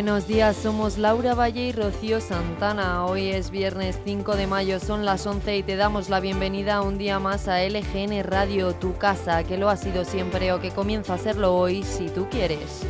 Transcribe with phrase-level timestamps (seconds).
[0.00, 3.04] Buenos días, somos Laura Valle y Rocío Santana.
[3.04, 6.96] Hoy es viernes 5 de mayo, son las 11 y te damos la bienvenida un
[6.96, 11.12] día más a LGN Radio, tu casa, que lo ha sido siempre o que comienza
[11.12, 12.80] a serlo hoy si tú quieres.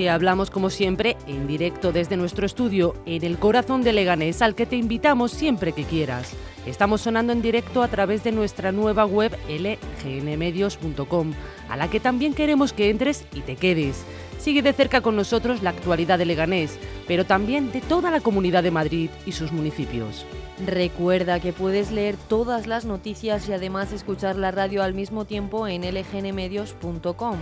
[0.00, 4.54] Te hablamos como siempre en directo desde nuestro estudio en el corazón de Leganés al
[4.54, 6.32] que te invitamos siempre que quieras.
[6.64, 11.34] Estamos sonando en directo a través de nuestra nueva web lgnmedios.com,
[11.68, 14.02] a la que también queremos que entres y te quedes.
[14.38, 18.62] Sigue de cerca con nosotros la actualidad de Leganés, pero también de toda la comunidad
[18.62, 20.24] de Madrid y sus municipios.
[20.66, 25.68] Recuerda que puedes leer todas las noticias y además escuchar la radio al mismo tiempo
[25.68, 27.36] en lgnmedios.com.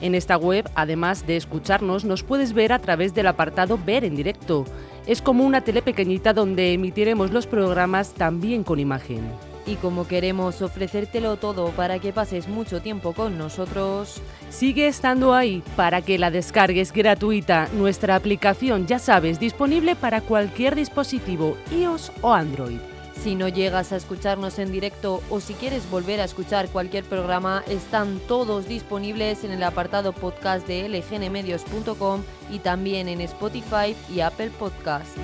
[0.00, 4.16] En esta web, además de escucharnos, nos puedes ver a través del apartado Ver en
[4.16, 4.64] directo.
[5.06, 9.22] Es como una tele pequeñita donde emitiremos los programas también con imagen.
[9.66, 15.62] Y como queremos ofrecértelo todo para que pases mucho tiempo con nosotros, sigue estando ahí
[15.74, 17.68] para que la descargues gratuita.
[17.72, 22.93] Nuestra aplicación, ya sabes, disponible para cualquier dispositivo, iOS o Android.
[23.22, 27.64] Si no llegas a escucharnos en directo o si quieres volver a escuchar cualquier programa,
[27.68, 34.50] están todos disponibles en el apartado podcast de lgnmedios.com y también en Spotify y Apple
[34.50, 35.16] Podcast.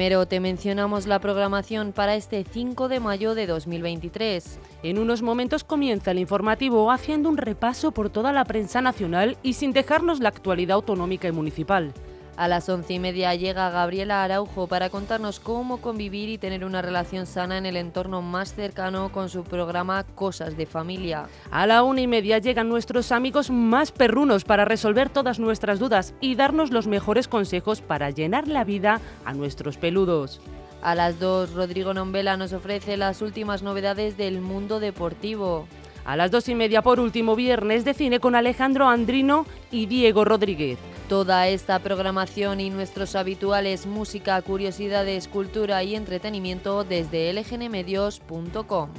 [0.00, 4.58] Primero te mencionamos la programación para este 5 de mayo de 2023.
[4.82, 9.52] En unos momentos comienza el informativo haciendo un repaso por toda la prensa nacional y
[9.52, 11.92] sin dejarnos la actualidad autonómica y municipal.
[12.36, 16.80] A las once y media llega Gabriela Araujo para contarnos cómo convivir y tener una
[16.80, 21.26] relación sana en el entorno más cercano con su programa Cosas de Familia.
[21.50, 26.14] A la una y media llegan nuestros amigos más perrunos para resolver todas nuestras dudas
[26.20, 30.40] y darnos los mejores consejos para llenar la vida a nuestros peludos.
[30.82, 35.66] A las dos, Rodrigo Nombela nos ofrece las últimas novedades del mundo deportivo.
[36.04, 40.24] A las dos y media, por último, viernes de cine con Alejandro Andrino y Diego
[40.24, 40.78] Rodríguez.
[41.08, 48.90] Toda esta programación y nuestros habituales música, curiosidades, cultura y entretenimiento desde lgnmedios.com.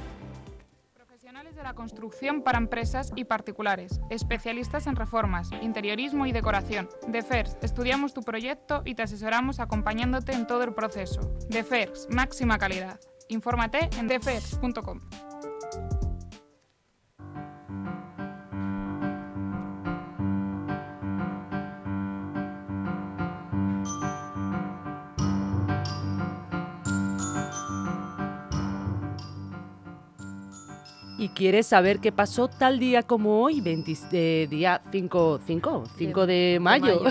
[0.94, 6.90] Profesionales de la construcción para empresas y particulares, especialistas en reformas, interiorismo y decoración.
[7.08, 11.22] De FERS, estudiamos tu proyecto y te asesoramos acompañándote en todo el proceso.
[11.50, 13.00] De FERS, máxima calidad.
[13.30, 15.00] Infórmate en defers.com.
[31.22, 36.26] y quieres saber qué pasó tal día como hoy, 20, eh, día 5, 5, 5
[36.26, 37.03] de mayo.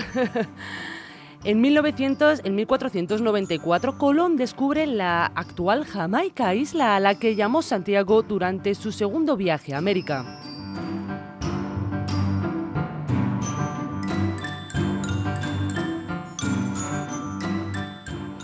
[1.45, 8.21] en, 1900, en 1494, Colón descubre la actual Jamaica, isla a la que llamó Santiago
[8.21, 10.50] durante su segundo viaje a América.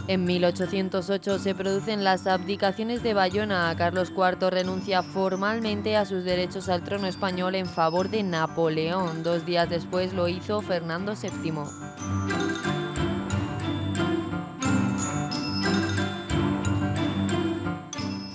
[0.10, 3.76] En 1808 se producen las abdicaciones de Bayona.
[3.78, 9.22] Carlos IV renuncia formalmente a sus derechos al trono español en favor de Napoleón.
[9.24, 11.52] Dos días después lo hizo Fernando VII.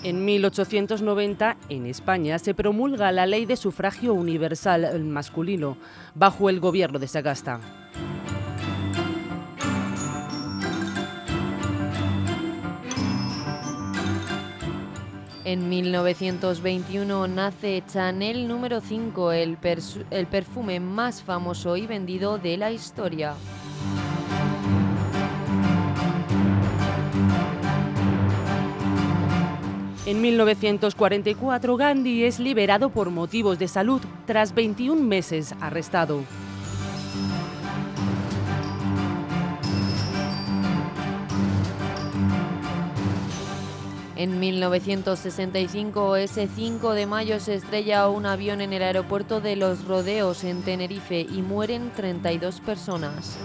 [0.04, 5.78] En 1890, en España, se promulga la ley de sufragio universal masculino,
[6.14, 7.81] bajo el gobierno de Sagasta.
[15.44, 19.58] En 1921 nace Chanel número 5, el,
[20.10, 23.34] el perfume más famoso y vendido de la historia.
[30.06, 36.22] En 1944 Gandhi es liberado por motivos de salud tras 21 meses arrestado.
[44.22, 49.84] En 1965, ese 5 de mayo, se estrella un avión en el aeropuerto de Los
[49.84, 53.36] Rodeos, en Tenerife, y mueren 32 personas.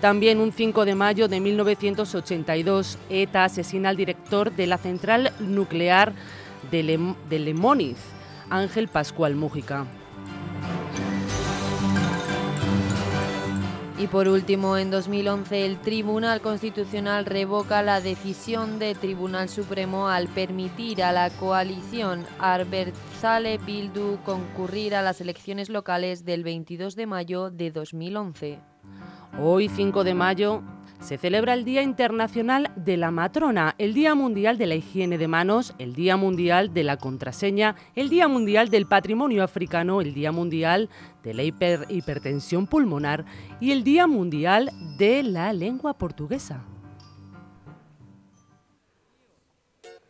[0.00, 6.12] También un 5 de mayo de 1982, ETA asesina al director de la central nuclear
[6.70, 7.96] de, Lemóniz,
[8.50, 9.86] Ángel Pascual Mújica.
[14.04, 20.28] Y por último, en 2011, el Tribunal Constitucional revoca la decisión del Tribunal Supremo al
[20.28, 27.50] permitir a la coalición Arberzale Bildu concurrir a las elecciones locales del 22 de mayo
[27.50, 28.58] de 2011.
[29.40, 30.62] Hoy, 5 de mayo,
[31.04, 35.28] se celebra el Día Internacional de la Matrona, el Día Mundial de la Higiene de
[35.28, 40.32] Manos, el Día Mundial de la Contraseña, el Día Mundial del Patrimonio Africano, el Día
[40.32, 40.88] Mundial
[41.22, 43.26] de la Hipertensión Pulmonar
[43.60, 46.64] y el Día Mundial de la Lengua Portuguesa.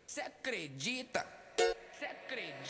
[0.07, 1.27] ¿Se acredita?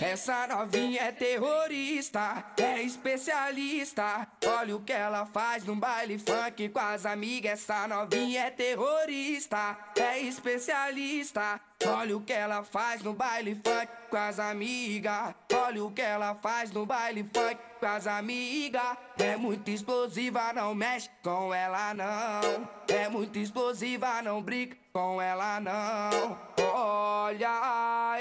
[0.01, 4.27] Essa novinha é terrorista, é especialista.
[4.45, 7.61] Olha o que ela faz no baile funk com as amigas.
[7.61, 11.61] Essa novinha é terrorista, é especialista.
[11.87, 15.35] Olha o que ela faz no baile funk com as amigas.
[15.53, 18.97] Olha o que ela faz no baile funk com as amigas.
[19.19, 22.69] É muito explosiva, não mexe com ela não.
[22.89, 26.39] É muito explosiva, não brinca com ela não.
[26.73, 28.17] Olha a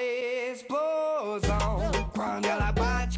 [0.52, 1.78] explosão
[2.14, 2.93] quando ela bate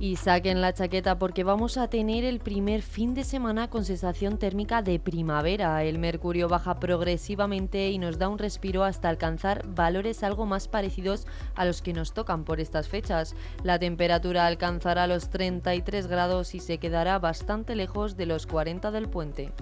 [0.00, 4.38] Y saquen la chaqueta porque vamos a tener el primer fin de semana con sensación
[4.38, 5.82] térmica de primavera.
[5.82, 11.26] El mercurio baja progresivamente y nos da un respiro hasta alcanzar valores algo más parecidos
[11.56, 13.34] a los que nos tocan por estas fechas.
[13.64, 19.08] La temperatura alcanzará los 33 grados y se quedará bastante lejos de los 40 del
[19.08, 19.52] puente.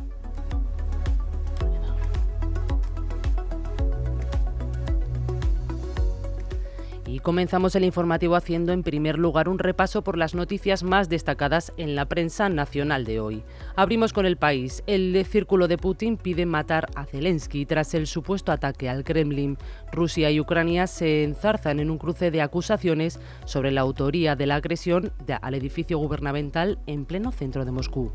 [7.26, 11.96] Comenzamos el informativo haciendo en primer lugar un repaso por las noticias más destacadas en
[11.96, 13.42] la prensa nacional de hoy.
[13.74, 14.84] Abrimos con el país.
[14.86, 19.58] El círculo de Putin pide matar a Zelensky tras el supuesto ataque al Kremlin.
[19.90, 24.54] Rusia y Ucrania se enzarzan en un cruce de acusaciones sobre la autoría de la
[24.54, 25.10] agresión
[25.42, 28.12] al edificio gubernamental en pleno centro de Moscú.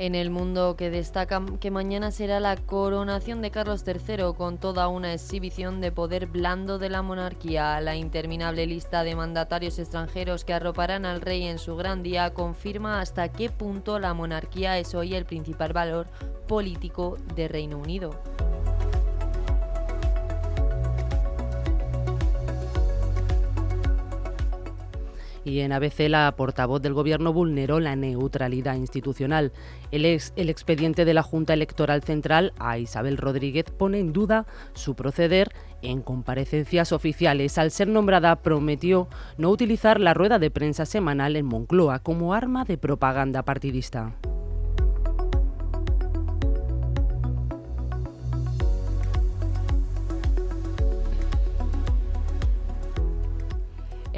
[0.00, 4.86] En el mundo que destaca que mañana será la coronación de Carlos III con toda
[4.86, 7.80] una exhibición de poder blando de la monarquía.
[7.80, 13.00] La interminable lista de mandatarios extranjeros que arroparán al rey en su gran día confirma
[13.00, 16.06] hasta qué punto la monarquía es hoy el principal valor
[16.46, 18.14] político de Reino Unido.
[25.48, 29.50] Y en ABC la portavoz del Gobierno vulneró la neutralidad institucional.
[29.90, 34.94] El, el expediente de la Junta Electoral Central a Isabel Rodríguez pone en duda su
[34.94, 35.48] proceder
[35.80, 37.56] en comparecencias oficiales.
[37.56, 42.66] Al ser nombrada prometió no utilizar la rueda de prensa semanal en Moncloa como arma
[42.66, 44.14] de propaganda partidista.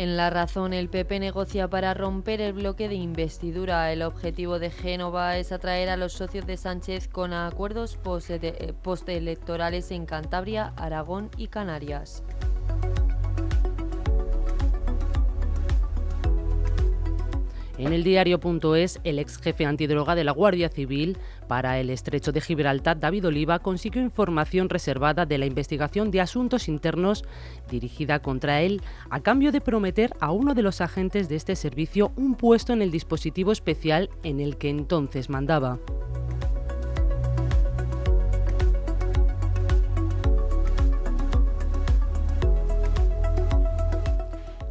[0.00, 3.92] En La Razón, el PP negocia para romper el bloque de investidura.
[3.92, 7.98] El objetivo de Génova es atraer a los socios de Sánchez con acuerdos
[8.82, 12.22] postelectorales en Cantabria, Aragón y Canarias.
[17.80, 21.16] En el diario.es, el ex jefe antidroga de la Guardia Civil
[21.48, 26.68] para el estrecho de Gibraltar, David Oliva, consiguió información reservada de la investigación de asuntos
[26.68, 27.24] internos
[27.70, 32.12] dirigida contra él a cambio de prometer a uno de los agentes de este servicio
[32.16, 35.78] un puesto en el dispositivo especial en el que entonces mandaba.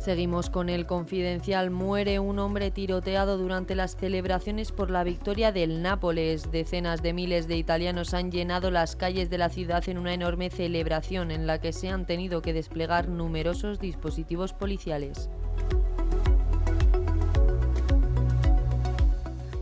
[0.09, 1.69] Seguimos con el confidencial.
[1.69, 6.51] Muere un hombre tiroteado durante las celebraciones por la victoria del Nápoles.
[6.51, 10.49] Decenas de miles de italianos han llenado las calles de la ciudad en una enorme
[10.49, 15.29] celebración en la que se han tenido que desplegar numerosos dispositivos policiales.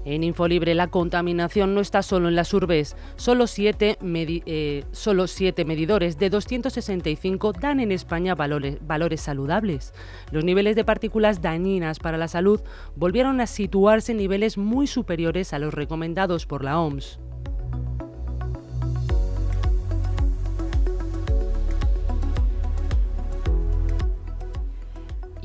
[0.07, 2.95] En Infolibre la contaminación no está solo en las urbes.
[3.17, 9.93] Solo siete, eh, solo siete medidores de 265 dan en España valores, valores saludables.
[10.31, 12.61] Los niveles de partículas dañinas para la salud
[12.95, 17.19] volvieron a situarse en niveles muy superiores a los recomendados por la OMS.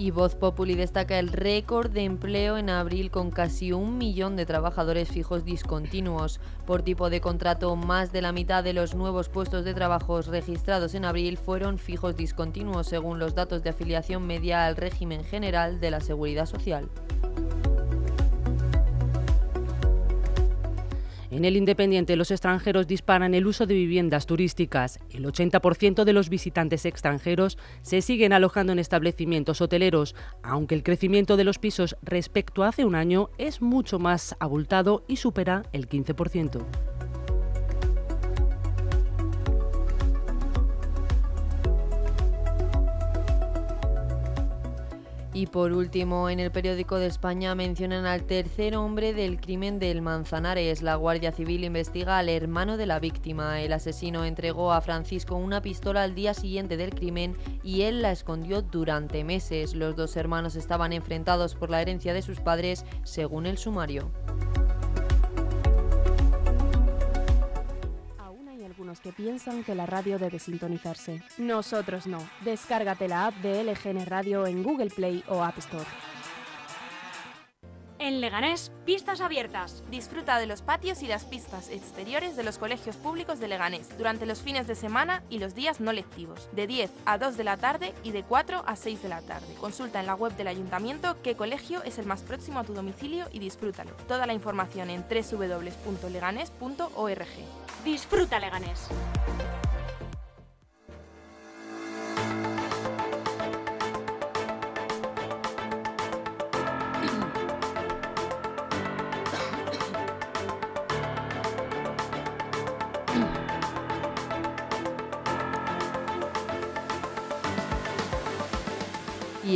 [0.02, 4.44] Y Voz Populi destaca el récord de empleo en abril con casi un millón de
[4.44, 6.40] trabajadores fijos discontinuos.
[6.66, 10.96] Por tipo de contrato, más de la mitad de los nuevos puestos de trabajo registrados
[10.96, 15.92] en abril fueron fijos discontinuos, según los datos de afiliación media al régimen general de
[15.92, 16.88] la Seguridad Social.
[21.32, 25.00] En el Independiente, los extranjeros disparan el uso de viviendas turísticas.
[25.08, 31.38] El 80% de los visitantes extranjeros se siguen alojando en establecimientos hoteleros, aunque el crecimiento
[31.38, 35.88] de los pisos respecto a hace un año es mucho más abultado y supera el
[35.88, 36.91] 15%.
[45.34, 50.02] Y por último, en el periódico de España mencionan al tercer hombre del crimen del
[50.02, 50.82] Manzanares.
[50.82, 53.62] La Guardia Civil investiga al hermano de la víctima.
[53.62, 58.12] El asesino entregó a Francisco una pistola al día siguiente del crimen y él la
[58.12, 59.74] escondió durante meses.
[59.74, 64.10] Los dos hermanos estaban enfrentados por la herencia de sus padres, según el sumario.
[69.00, 71.22] Que piensan que la radio debe sintonizarse.
[71.38, 72.18] Nosotros no.
[72.44, 75.86] Descárgate la app de LGN Radio en Google Play o App Store.
[78.02, 79.84] En Leganés, pistas abiertas.
[79.88, 84.26] Disfruta de los patios y las pistas exteriores de los colegios públicos de Leganés durante
[84.26, 87.58] los fines de semana y los días no lectivos, de 10 a 2 de la
[87.58, 89.54] tarde y de 4 a 6 de la tarde.
[89.60, 93.28] Consulta en la web del ayuntamiento qué colegio es el más próximo a tu domicilio
[93.30, 93.92] y disfrútalo.
[94.08, 97.61] Toda la información en www.leganés.org.
[97.84, 98.88] Disfruta Leganés.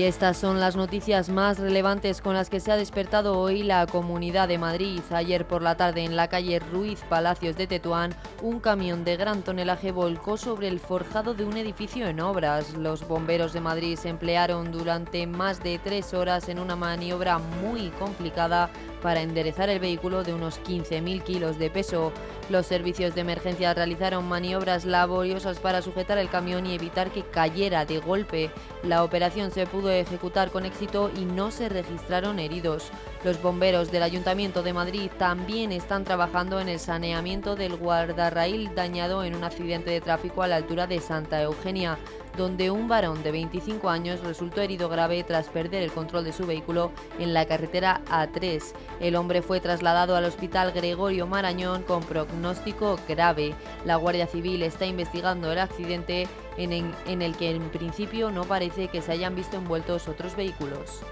[0.07, 4.47] Estas son las noticias más relevantes con las que se ha despertado hoy la Comunidad
[4.47, 5.01] de Madrid.
[5.11, 9.43] Ayer por la tarde en la calle Ruiz Palacios de Tetuán, un camión de gran
[9.43, 12.75] tonelaje volcó sobre el forjado de un edificio en obras.
[12.75, 17.89] Los bomberos de Madrid se emplearon durante más de tres horas en una maniobra muy
[17.99, 18.71] complicada
[19.03, 22.13] para enderezar el vehículo de unos 15.000 kilos de peso.
[22.49, 27.85] Los servicios de emergencia realizaron maniobras laboriosas para sujetar el camión y evitar que cayera
[27.85, 28.51] de golpe.
[28.83, 32.91] La operación se pudo ejecutar con éxito y no se registraron heridos.
[33.25, 39.25] Los bomberos del Ayuntamiento de Madrid también están trabajando en el saneamiento del guardarraíl dañado
[39.25, 41.99] en un accidente de tráfico a la altura de Santa Eugenia
[42.37, 46.47] donde un varón de 25 años resultó herido grave tras perder el control de su
[46.47, 48.63] vehículo en la carretera A3.
[49.01, 53.55] El hombre fue trasladado al hospital Gregorio Marañón con pronóstico grave.
[53.85, 58.89] La Guardia Civil está investigando el accidente en, en el que en principio no parece
[58.89, 61.03] que se hayan visto envueltos otros vehículos.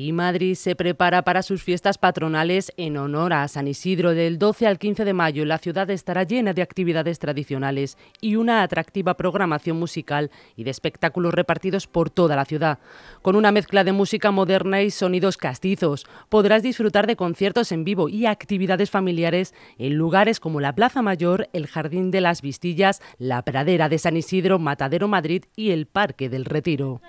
[0.00, 4.14] Y Madrid se prepara para sus fiestas patronales en honor a San Isidro.
[4.14, 8.62] Del 12 al 15 de mayo la ciudad estará llena de actividades tradicionales y una
[8.62, 12.78] atractiva programación musical y de espectáculos repartidos por toda la ciudad.
[13.22, 18.08] Con una mezcla de música moderna y sonidos castizos, podrás disfrutar de conciertos en vivo
[18.08, 23.42] y actividades familiares en lugares como la Plaza Mayor, el Jardín de las Vistillas, la
[23.42, 27.00] Pradera de San Isidro, Matadero Madrid y el Parque del Retiro.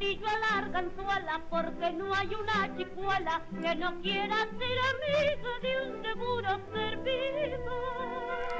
[0.00, 5.58] Del portillo a la arganzuela, porque no hay una chicuela que no quiera ser amiga
[5.60, 8.59] de un seguro servido.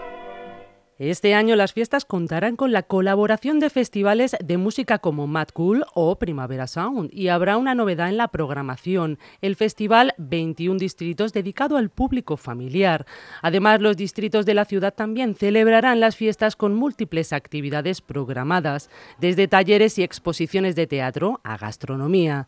[1.00, 5.86] Este año las fiestas contarán con la colaboración de festivales de música como Mad Cool
[5.94, 11.78] o Primavera Sound y habrá una novedad en la programación, el festival 21 distritos dedicado
[11.78, 13.06] al público familiar.
[13.40, 19.48] Además, los distritos de la ciudad también celebrarán las fiestas con múltiples actividades programadas, desde
[19.48, 22.46] talleres y exposiciones de teatro a gastronomía.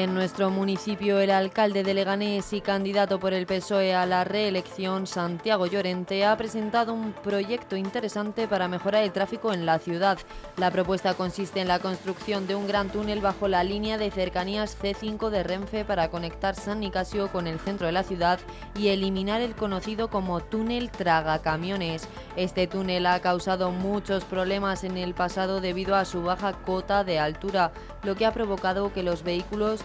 [0.00, 4.22] Y en nuestro municipio el alcalde de Leganés y candidato por el PSOE a la
[4.22, 10.18] reelección, Santiago Llorente, ha presentado un proyecto interesante para mejorar el tráfico en la ciudad.
[10.58, 14.76] La propuesta consiste en la construcción de un gran túnel bajo la línea de cercanías
[14.78, 18.38] C5 de Renfe para conectar San Nicasio con el centro de la ciudad
[18.76, 22.06] y eliminar el conocido como túnel tragacamiones.
[22.36, 27.18] Este túnel ha causado muchos problemas en el pasado debido a su baja cota de
[27.18, 29.82] altura, lo que ha provocado que los vehículos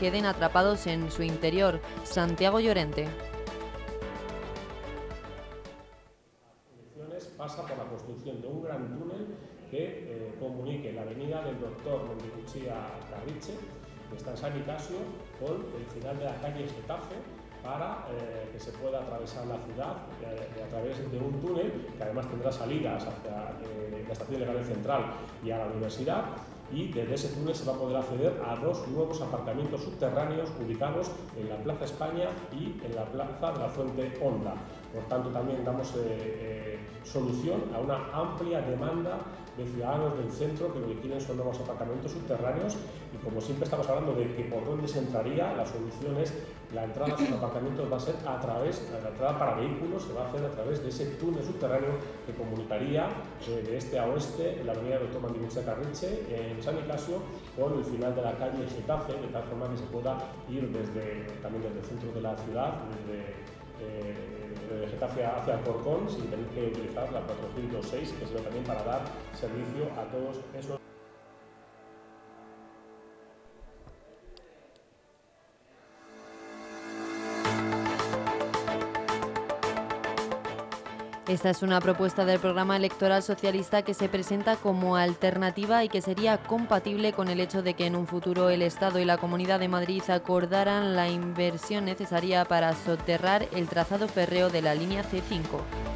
[0.00, 1.80] queden atrapados en su interior.
[2.04, 3.06] Santiago Llorente.
[7.36, 9.26] pasa por la construcción de un gran túnel
[9.70, 13.52] que eh, comunique la avenida del doctor Montecucci a Carriche,
[14.08, 14.96] que está en San Nicasio,
[15.38, 17.16] con el final de la calle Getafe,
[17.62, 22.02] para eh, que se pueda atravesar la ciudad eh, a través de un túnel que
[22.02, 25.02] además tendrá salidas hacia la estación de Galería Central
[25.44, 26.24] y a la universidad
[26.72, 31.10] y desde ese túnel se va a poder acceder a dos nuevos aparcamientos subterráneos ubicados
[31.36, 34.54] en la Plaza España y en la Plaza de la Fuente Honda.
[34.92, 39.18] Por tanto, también damos eh, eh, solución a una amplia demanda
[39.56, 42.76] de ciudadanos del centro que lo que quieren son nuevos aparcamientos subterráneos
[43.12, 46.34] y como siempre estamos hablando de que por dónde se entraría, la solución es
[46.74, 50.12] la entrada a los aparcamientos va a ser a través, la entrada para vehículos se
[50.12, 51.90] va a hacer a través de ese túnel subterráneo
[52.26, 53.08] que comunicaría
[53.46, 56.24] eh, de este a oeste en la avenida Doctor Mandibucha Carriche,
[56.54, 57.22] en en San Nicasio
[57.58, 61.26] con el final de la calle Getafe, de tal forma que se pueda ir desde,
[61.42, 63.44] también desde el centro de la ciudad, desde,
[63.80, 69.02] eh, Getafe hacia Corcón, sin tener que utilizar la 406, que sirve también para dar
[69.34, 70.83] servicio a todos esos.
[81.34, 86.00] Esta es una propuesta del programa electoral socialista que se presenta como alternativa y que
[86.00, 89.58] sería compatible con el hecho de que en un futuro el Estado y la Comunidad
[89.58, 95.93] de Madrid acordaran la inversión necesaria para soterrar el trazado férreo de la línea C5.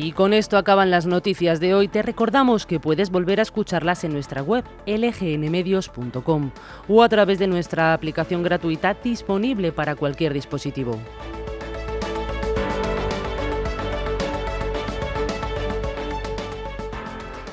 [0.00, 1.88] Y con esto acaban las noticias de hoy.
[1.88, 6.50] Te recordamos que puedes volver a escucharlas en nuestra web lgnmedios.com
[6.86, 10.96] o a través de nuestra aplicación gratuita disponible para cualquier dispositivo.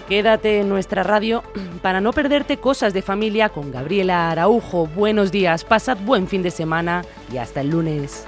[0.07, 1.41] Quédate en nuestra radio
[1.81, 4.85] para no perderte cosas de familia con Gabriela Araujo.
[4.85, 7.01] Buenos días, pasad buen fin de semana
[7.33, 8.27] y hasta el lunes.